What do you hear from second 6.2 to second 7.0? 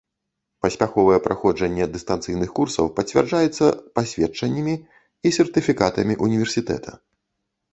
універсітэта.